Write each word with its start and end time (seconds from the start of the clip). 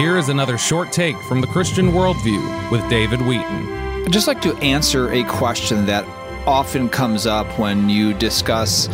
Here 0.00 0.16
is 0.16 0.30
another 0.30 0.56
short 0.56 0.92
take 0.92 1.18
from 1.24 1.42
the 1.42 1.46
Christian 1.46 1.92
Worldview 1.92 2.70
with 2.70 2.80
David 2.88 3.20
Wheaton. 3.20 4.06
I'd 4.06 4.10
just 4.10 4.26
like 4.26 4.40
to 4.40 4.56
answer 4.56 5.12
a 5.12 5.24
question 5.24 5.84
that 5.84 6.06
often 6.46 6.88
comes 6.88 7.26
up 7.26 7.46
when 7.58 7.90
you 7.90 8.14
discuss 8.14 8.88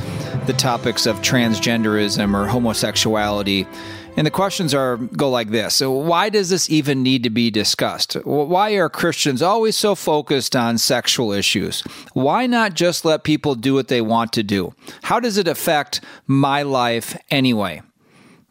the 0.46 0.52
topics 0.52 1.06
of 1.06 1.20
transgenderism 1.22 2.34
or 2.34 2.48
homosexuality. 2.48 3.68
And 4.16 4.26
the 4.26 4.32
questions 4.32 4.74
are 4.74 4.96
go 4.96 5.30
like 5.30 5.50
this. 5.50 5.76
So 5.76 5.92
why 5.92 6.28
does 6.28 6.50
this 6.50 6.68
even 6.70 7.04
need 7.04 7.22
to 7.22 7.30
be 7.30 7.52
discussed? 7.52 8.14
Why 8.24 8.72
are 8.72 8.88
Christians 8.88 9.42
always 9.42 9.76
so 9.76 9.94
focused 9.94 10.56
on 10.56 10.76
sexual 10.76 11.30
issues? 11.30 11.82
Why 12.14 12.48
not 12.48 12.74
just 12.74 13.04
let 13.04 13.22
people 13.22 13.54
do 13.54 13.74
what 13.74 13.86
they 13.86 14.00
want 14.00 14.32
to 14.32 14.42
do? 14.42 14.74
How 15.04 15.20
does 15.20 15.38
it 15.38 15.46
affect 15.46 16.00
my 16.26 16.64
life 16.64 17.16
anyway? 17.30 17.82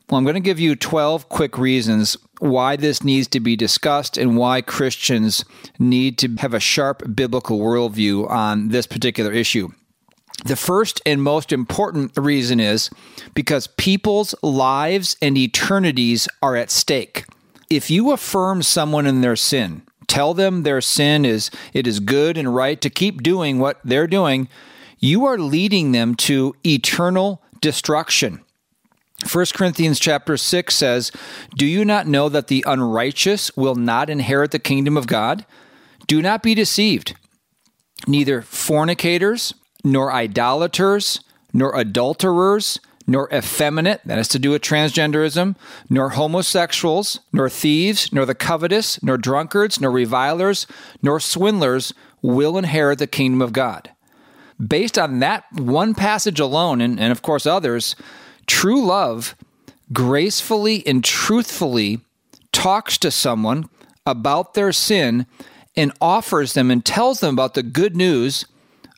Well, 0.10 0.20
I'm 0.20 0.24
going 0.24 0.36
to 0.36 0.40
give 0.40 0.60
you 0.60 0.76
12 0.76 1.30
quick 1.30 1.58
reasons 1.58 2.16
why 2.40 2.76
this 2.76 3.04
needs 3.04 3.28
to 3.30 3.40
be 3.40 3.56
discussed 3.56 4.20
and 4.20 4.38
why 4.38 4.62
Christians 4.62 5.44
need 5.80 6.20
to 6.20 6.36
have 6.36 6.54
a 6.54 6.60
sharp 6.60 7.16
biblical 7.16 7.60
worldview 7.60 8.30
on 8.30 8.68
this 8.68 8.86
particular 8.86 9.32
issue. 9.32 9.70
The 10.44 10.56
first 10.56 11.02
and 11.08 11.24
most 11.24 11.52
important 11.52 12.12
reason 12.18 12.60
is 12.60 12.92
because 13.34 13.66
people's 13.66 14.36
lives 14.44 15.18
and 15.24 15.38
eternities 15.40 16.28
are 16.44 16.56
at 16.56 16.70
stake. 16.70 17.26
If 17.72 17.90
you 17.90 18.12
affirm 18.12 18.62
someone 18.62 19.08
in 19.08 19.22
their 19.22 19.36
sin, 19.36 19.82
tell 20.06 20.36
them 20.36 20.62
their 20.62 20.82
sin 20.82 21.26
is 21.26 21.50
it 21.74 21.88
is 21.88 22.00
good 22.00 22.38
and 22.38 22.54
right 22.54 22.80
to 22.82 22.92
keep 22.92 23.24
doing 23.24 23.58
what 23.58 23.80
they're 23.84 24.06
doing, 24.06 24.50
you 25.00 25.26
are 25.26 25.40
leading 25.40 25.94
them 25.94 26.14
to 26.16 26.56
eternal 26.64 27.42
destruction. 27.60 28.45
1 29.24 29.46
Corinthians 29.54 30.00
chapter 30.00 30.36
6 30.36 30.76
says, 30.76 31.12
Do 31.56 31.66
you 31.66 31.86
not 31.86 32.08
know 32.08 32.28
that 32.30 32.48
the 32.48 32.64
unrighteous 32.68 33.56
will 33.56 33.76
not 33.76 34.10
inherit 34.10 34.52
the 34.52 34.60
kingdom 34.60 34.98
of 34.98 35.08
God? 35.08 35.46
Do 36.06 36.22
not 36.22 36.44
be 36.44 36.54
deceived. 36.54 37.16
Neither 38.08 38.42
fornicators, 38.42 39.54
nor 39.84 40.12
idolaters, 40.12 41.22
nor 41.54 41.76
adulterers, 41.76 42.80
nor 43.08 43.30
effeminate, 43.34 44.02
that 44.06 44.18
has 44.18 44.28
to 44.30 44.40
do 44.40 44.52
with 44.52 44.62
transgenderism, 44.62 45.56
nor 45.90 46.10
homosexuals, 46.10 47.20
nor 47.32 47.50
thieves, 47.50 48.12
nor 48.12 48.26
the 48.26 48.36
covetous, 48.36 49.02
nor 49.02 49.18
drunkards, 49.18 49.80
nor 49.80 49.92
revilers, 49.92 50.68
nor 51.02 51.20
swindlers 51.20 51.94
will 52.22 52.58
inherit 52.58 53.00
the 53.00 53.08
kingdom 53.08 53.42
of 53.42 53.54
God. 53.54 53.92
Based 54.66 54.98
on 54.98 55.20
that 55.20 55.44
one 55.54 55.94
passage 55.94 56.40
alone, 56.40 56.82
and, 56.82 57.00
and 57.00 57.12
of 57.12 57.22
course 57.22 57.46
others, 57.46 57.96
True 58.48 58.86
love 58.86 59.36
gracefully 59.92 60.86
and 60.86 61.04
truthfully 61.04 62.00
talks 62.52 62.98
to 63.00 63.12
someone 63.12 63.70
about 64.06 64.54
their 64.54 64.72
sin 64.72 65.26
and 65.76 65.92
offers 66.00 66.54
them 66.54 66.72
and 66.72 66.86
tells 66.86 67.20
them 67.20 67.36
about 67.36 67.54
the 67.54 67.64
good 67.64 67.96
news 67.96 68.46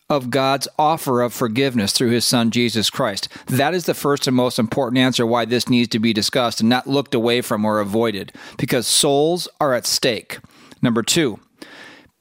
of 0.09 0.29
God's 0.29 0.67
offer 0.79 1.21
of 1.21 1.33
forgiveness 1.33 1.91
through 1.91 2.11
his 2.11 2.23
son 2.23 2.51
Jesus 2.51 2.89
Christ. 2.89 3.27
That 3.47 3.73
is 3.73 3.85
the 3.85 3.93
first 3.93 4.27
and 4.27 4.35
most 4.35 4.57
important 4.57 4.99
answer 4.99 5.25
why 5.25 5.45
this 5.45 5.67
needs 5.67 5.89
to 5.89 5.99
be 5.99 6.13
discussed 6.13 6.61
and 6.61 6.69
not 6.69 6.87
looked 6.87 7.13
away 7.13 7.41
from 7.41 7.65
or 7.65 7.79
avoided 7.79 8.31
because 8.57 8.87
souls 8.87 9.47
are 9.59 9.73
at 9.73 9.85
stake. 9.85 10.39
Number 10.81 11.03
2, 11.03 11.39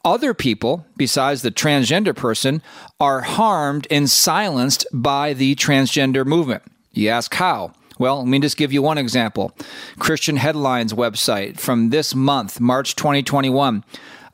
other 0.05 0.35
people, 0.35 0.87
besides 0.97 1.43
the 1.43 1.51
transgender 1.51 2.15
person, 2.15 2.63
are 2.99 3.21
harmed 3.21 3.87
and 3.91 4.11
silenced 4.11 4.87
by 4.93 5.33
the 5.33 5.55
transgender 5.55 6.25
movement. 6.25 6.63
You 6.97 7.11
ask 7.11 7.35
how? 7.35 7.73
Well, 7.99 8.19
let 8.19 8.29
me 8.29 8.39
just 8.39 8.57
give 8.57 8.73
you 8.73 8.83
one 8.83 8.99
example. 8.99 9.53
Christian 9.99 10.37
Headlines 10.37 10.93
website 10.93 11.59
from 11.59 11.91
this 11.91 12.15
month, 12.15 12.61
March 12.61 12.97
2021. 12.97 13.85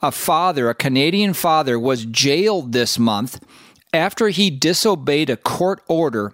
A 0.01 0.13
father, 0.13 0.69
a 0.69 0.75
Canadian 0.75 1.33
father, 1.33 1.79
was 1.79 2.05
jailed 2.05 2.73
this 2.73 2.99
month 2.99 3.41
after 3.93 4.29
he 4.29 4.51
disobeyed 4.51 5.31
a 5.31 5.37
court 5.37 5.83
order 5.89 6.33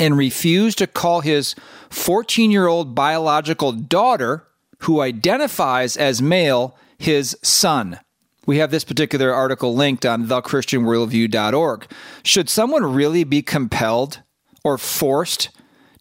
and 0.00 0.16
refused 0.16 0.78
to 0.78 0.86
call 0.86 1.20
his 1.20 1.54
14 1.90 2.50
year 2.50 2.66
old 2.66 2.94
biological 2.94 3.72
daughter, 3.72 4.44
who 4.82 5.00
identifies 5.00 5.96
as 5.96 6.22
male, 6.22 6.76
his 6.98 7.36
son. 7.42 7.98
We 8.46 8.58
have 8.58 8.70
this 8.70 8.84
particular 8.84 9.34
article 9.34 9.74
linked 9.74 10.06
on 10.06 10.26
thechristianworldview.org. 10.26 11.90
Should 12.22 12.48
someone 12.48 12.94
really 12.94 13.24
be 13.24 13.42
compelled 13.42 14.22
or 14.64 14.78
forced 14.78 15.50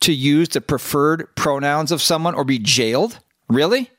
to 0.01 0.13
use 0.13 0.49
the 0.49 0.61
preferred 0.61 1.27
pronouns 1.35 1.91
of 1.91 2.01
someone 2.01 2.35
or 2.35 2.43
be 2.43 2.59
jailed? 2.59 3.19
Really? 3.49 3.89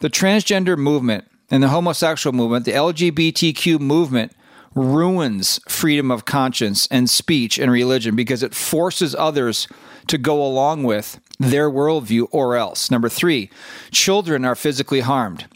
The 0.00 0.10
transgender 0.10 0.76
movement 0.76 1.24
and 1.50 1.62
the 1.62 1.68
homosexual 1.68 2.34
movement, 2.34 2.64
the 2.64 2.72
LGBTQ 2.72 3.80
movement, 3.80 4.32
ruins 4.74 5.60
freedom 5.68 6.10
of 6.10 6.24
conscience 6.24 6.88
and 6.90 7.08
speech 7.08 7.58
and 7.58 7.70
religion 7.70 8.16
because 8.16 8.42
it 8.42 8.54
forces 8.54 9.14
others 9.14 9.68
to 10.08 10.18
go 10.18 10.44
along 10.44 10.82
with 10.82 11.20
their 11.38 11.70
worldview 11.70 12.26
or 12.30 12.56
else. 12.56 12.90
Number 12.90 13.08
three, 13.08 13.50
children 13.90 14.44
are 14.44 14.54
physically 14.54 15.00
harmed. 15.00 15.46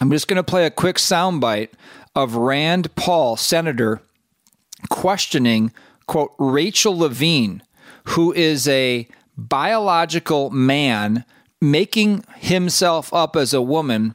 I'm 0.00 0.10
just 0.10 0.26
going 0.26 0.36
to 0.36 0.42
play 0.42 0.66
a 0.66 0.70
quick 0.70 0.96
soundbite 0.96 1.70
of 2.14 2.34
Rand 2.34 2.94
Paul, 2.96 3.36
senator, 3.36 4.02
questioning, 4.90 5.72
quote, 6.06 6.32
Rachel 6.38 6.98
Levine, 6.98 7.62
who 8.04 8.32
is 8.32 8.68
a 8.68 9.08
biological 9.36 10.50
man 10.50 11.24
making 11.60 12.24
himself 12.36 13.12
up 13.14 13.36
as 13.36 13.54
a 13.54 13.62
woman. 13.62 14.14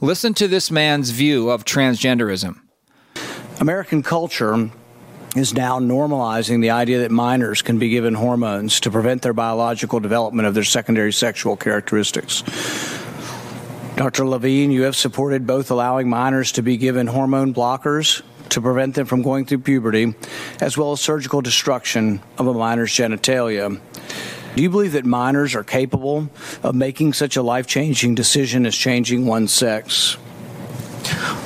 Listen 0.00 0.34
to 0.34 0.48
this 0.48 0.70
man's 0.70 1.10
view 1.10 1.48
of 1.50 1.64
transgenderism. 1.64 2.60
American 3.60 4.02
culture 4.02 4.70
is 5.36 5.54
now 5.54 5.78
normalizing 5.78 6.60
the 6.60 6.70
idea 6.70 6.98
that 6.98 7.10
minors 7.10 7.62
can 7.62 7.78
be 7.78 7.88
given 7.88 8.14
hormones 8.14 8.80
to 8.80 8.90
prevent 8.90 9.22
their 9.22 9.32
biological 9.32 10.00
development 10.00 10.46
of 10.46 10.54
their 10.54 10.64
secondary 10.64 11.12
sexual 11.12 11.56
characteristics. 11.56 12.42
Dr. 13.96 14.26
Levine, 14.26 14.72
you 14.72 14.82
have 14.82 14.96
supported 14.96 15.46
both 15.46 15.70
allowing 15.70 16.08
minors 16.08 16.52
to 16.52 16.62
be 16.62 16.76
given 16.76 17.06
hormone 17.06 17.54
blockers 17.54 18.22
to 18.52 18.60
prevent 18.60 18.94
them 18.94 19.06
from 19.06 19.22
going 19.22 19.44
through 19.44 19.58
puberty, 19.58 20.14
as 20.60 20.78
well 20.78 20.92
as 20.92 21.00
surgical 21.00 21.40
destruction 21.40 22.20
of 22.38 22.46
a 22.46 22.54
minor's 22.54 22.92
genitalia. 22.92 23.80
Do 24.54 24.62
you 24.62 24.68
believe 24.68 24.92
that 24.92 25.06
minors 25.06 25.54
are 25.54 25.64
capable 25.64 26.28
of 26.62 26.74
making 26.74 27.14
such 27.14 27.36
a 27.36 27.42
life 27.42 27.66
changing 27.66 28.14
decision 28.14 28.66
as 28.66 28.76
changing 28.76 29.26
one's 29.26 29.52
sex? 29.52 30.18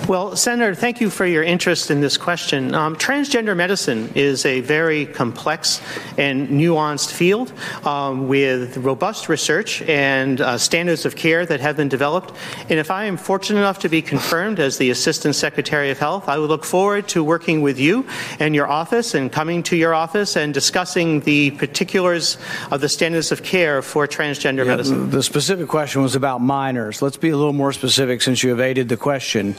Well, 0.08 0.36
Senator, 0.36 0.72
thank 0.76 1.00
you 1.00 1.10
for 1.10 1.26
your 1.26 1.42
interest 1.42 1.90
in 1.90 2.00
this 2.00 2.16
question. 2.16 2.76
Um, 2.76 2.94
transgender 2.94 3.56
medicine 3.56 4.12
is 4.14 4.46
a 4.46 4.60
very 4.60 5.04
complex 5.04 5.82
and 6.16 6.48
nuanced 6.48 7.12
field 7.12 7.52
um, 7.84 8.28
with 8.28 8.76
robust 8.76 9.28
research 9.28 9.82
and 9.82 10.40
uh, 10.40 10.58
standards 10.58 11.06
of 11.06 11.16
care 11.16 11.44
that 11.44 11.58
have 11.58 11.76
been 11.76 11.88
developed. 11.88 12.32
And 12.70 12.78
if 12.78 12.88
I 12.88 13.06
am 13.06 13.16
fortunate 13.16 13.58
enough 13.58 13.80
to 13.80 13.88
be 13.88 14.00
confirmed 14.00 14.60
as 14.60 14.78
the 14.78 14.90
Assistant 14.90 15.34
Secretary 15.34 15.90
of 15.90 15.98
Health, 15.98 16.28
I 16.28 16.38
would 16.38 16.50
look 16.50 16.64
forward 16.64 17.08
to 17.08 17.24
working 17.24 17.60
with 17.60 17.80
you 17.80 18.06
and 18.38 18.54
your 18.54 18.68
office 18.68 19.12
and 19.12 19.32
coming 19.32 19.64
to 19.64 19.76
your 19.76 19.92
office 19.92 20.36
and 20.36 20.54
discussing 20.54 21.18
the 21.22 21.50
particulars 21.52 22.38
of 22.70 22.80
the 22.80 22.88
standards 22.88 23.32
of 23.32 23.42
care 23.42 23.82
for 23.82 24.06
transgender 24.06 24.58
yeah, 24.58 24.70
medicine. 24.70 25.10
The 25.10 25.24
specific 25.24 25.66
question 25.66 26.02
was 26.02 26.14
about 26.14 26.40
minors. 26.40 27.02
Let's 27.02 27.16
be 27.16 27.30
a 27.30 27.36
little 27.36 27.52
more 27.52 27.72
specific 27.72 28.22
since 28.22 28.44
you 28.44 28.52
evaded 28.52 28.88
the 28.88 28.96
question. 28.96 29.56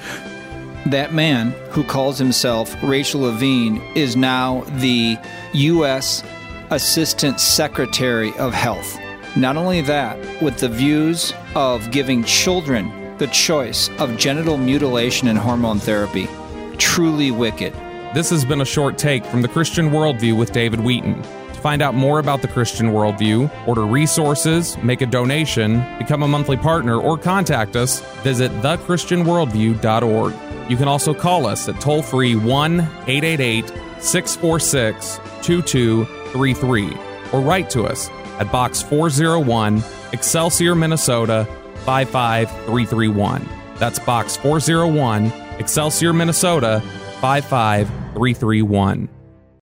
That 0.92 1.14
man 1.14 1.52
who 1.72 1.84
calls 1.84 2.18
himself 2.18 2.74
Rachel 2.82 3.22
Levine 3.22 3.82
is 3.94 4.16
now 4.16 4.62
the 4.78 5.18
U.S. 5.52 6.24
Assistant 6.70 7.42
Secretary 7.42 8.32
of 8.38 8.54
Health. 8.54 8.98
Not 9.36 9.58
only 9.58 9.82
that, 9.82 10.18
with 10.42 10.60
the 10.60 10.70
views 10.70 11.34
of 11.56 11.92
giving 11.92 12.24
children 12.24 13.18
the 13.18 13.28
choice 13.28 13.90
of 14.00 14.16
genital 14.18 14.56
mutilation 14.56 15.28
and 15.28 15.38
hormone 15.38 15.80
therapy. 15.80 16.30
Truly 16.78 17.32
wicked. 17.32 17.74
This 18.14 18.30
has 18.30 18.46
been 18.46 18.62
a 18.62 18.66
short 18.66 18.98
take 18.98 19.26
from 19.26 19.42
the 19.42 19.50
Christian 19.50 19.90
Worldview 19.90 20.38
with 20.38 20.54
David 20.54 20.80
Wheaton. 20.80 21.22
To 21.22 21.60
find 21.60 21.82
out 21.82 21.96
more 21.96 22.20
about 22.20 22.42
the 22.42 22.48
Christian 22.48 22.92
Worldview, 22.94 23.68
order 23.68 23.86
resources, 23.86 24.78
make 24.78 25.02
a 25.02 25.06
donation, 25.06 25.84
become 25.98 26.24
a 26.24 26.30
monthly 26.30 26.56
partner, 26.56 26.98
or 26.98 27.18
contact 27.18 27.76
us, 27.76 28.00
visit 28.22 28.54
thechristianworldview.org. 28.62 30.34
You 30.70 30.78
can 30.78 30.88
also 30.88 31.14
call 31.14 31.46
us 31.46 31.70
at 31.70 31.80
toll 31.80 32.02
free 32.02 32.36
1 32.36 32.80
888 32.80 33.68
646 34.00 35.20
2233 35.42 36.98
or 37.34 37.42
write 37.42 37.70
to 37.72 37.84
us 37.84 38.10
at 38.40 38.52
Box 38.52 38.82
401, 38.82 39.84
Excelsior, 40.14 40.76
Minnesota 40.76 41.48
55331. 41.86 43.48
That's 43.78 44.00
Box 44.00 44.36
401, 44.38 45.32
Excelsior, 45.60 46.14
Minnesota 46.14 46.82
55331. 47.22 49.10